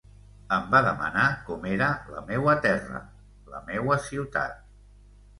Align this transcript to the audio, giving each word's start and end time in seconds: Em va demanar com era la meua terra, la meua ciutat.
Em 0.55 0.63
va 0.69 0.79
demanar 0.85 1.25
com 1.49 1.67
era 1.71 1.89
la 2.13 2.23
meua 2.29 2.55
terra, 2.63 3.01
la 3.51 3.61
meua 3.69 3.99
ciutat. 4.07 4.57